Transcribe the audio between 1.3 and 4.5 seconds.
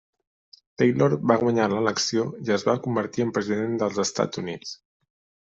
va guanyar l'elecció i es va convertir en President dels Estats